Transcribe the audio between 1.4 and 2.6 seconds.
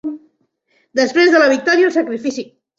la victòria, el sacrifici.